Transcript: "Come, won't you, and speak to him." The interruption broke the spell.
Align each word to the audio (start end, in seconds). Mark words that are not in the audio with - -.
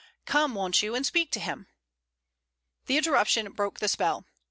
"Come, 0.25 0.55
won't 0.55 0.81
you, 0.81 0.95
and 0.95 1.05
speak 1.05 1.29
to 1.33 1.39
him." 1.39 1.67
The 2.87 2.97
interruption 2.97 3.51
broke 3.51 3.77
the 3.77 3.87
spell. 3.87 4.25